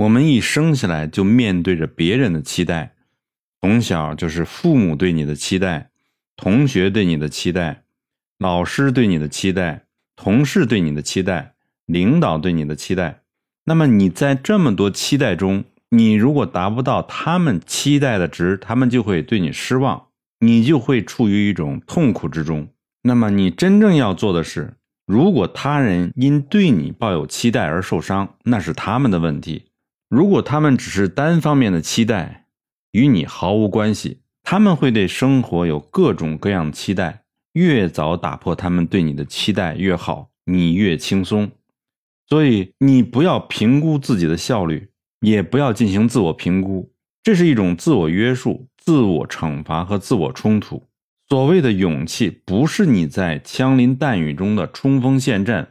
[0.00, 2.94] 我们一生下来就面对着别人的期待，
[3.60, 5.90] 从小就是父母对你的期待，
[6.36, 7.82] 同学对你的期待，
[8.38, 9.84] 老师对你的期待，
[10.16, 11.52] 同事对你的期待，
[11.84, 13.20] 领导对你的期待。
[13.66, 20.06] 那么你在这么多期待中，你如果达不到他们期待的值，他们就会对你失望，
[20.38, 22.68] 你就会处于一种痛苦之中。
[23.02, 24.72] 那么你真正要做的是，
[25.04, 29.64] 如果他人因对你抱有期待而受伤，那是他们的问题。
[30.10, 32.46] 如果他们只是单方面的期待，
[32.90, 37.22] 与你毫无关系，他们会对生活有各种各样的期待。
[37.52, 41.52] 越早打破他们对你的期待越好，你越轻松。
[42.28, 44.88] 所以你不要评估自己的效率，
[45.20, 46.92] 也不要进行自我评估，
[47.22, 50.82] 这是一种自我约束、自我惩罚和自我冲突。
[51.28, 55.68] 所谓的勇气，不是你在枪林弹雨中的冲锋陷阵，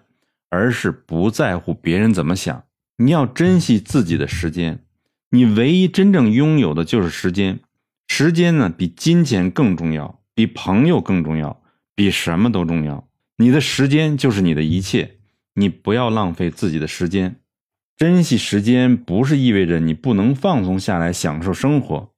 [0.50, 2.64] 而是不在乎别人怎么想。
[3.02, 4.84] 你要珍惜自己的时间，
[5.30, 7.62] 你唯一真正拥有的就是时间。
[8.10, 11.62] 时间呢，比金钱更重要，比朋友更重要，
[11.96, 13.08] 比什么都重要。
[13.38, 15.20] 你的时间就是你的一切，
[15.54, 17.38] 你不要浪费自己的时间。
[17.96, 22.12] 珍惜时间不是意味着你不能放松下来享受生活，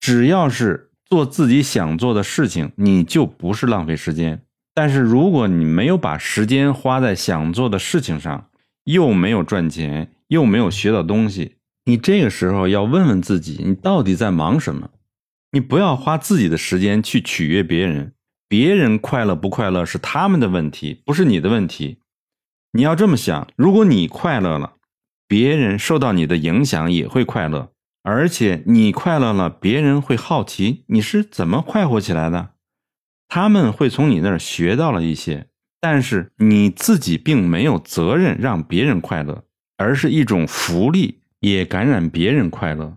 [0.00, 4.42] 只要是做自己想做的事情，你就不是浪费时间。
[4.74, 8.50] 但是如果你没有把时间花在想做的事情上，
[8.82, 10.10] 又没有赚钱。
[10.28, 14.90] 又没有学到东西，你这个时候要问问自己，你到底在忙什么？
[15.52, 18.12] 你不要花自己的时间去取悦别人，
[18.48, 22.00] 别人快乐不快乐是他们的问题，不是你的问题。
[22.72, 24.74] 你要这么想：如果你快乐了，
[25.26, 32.50] 别人受到你的影响也会快乐，而且你快乐了，别人会好奇你是怎么快活起来的，
[33.28, 35.46] 他们会从你那儿学到了一些。
[35.80, 39.44] 但是你自己并没有责任让别人快乐。
[39.76, 42.96] 而是一种福利，也感染别人快乐。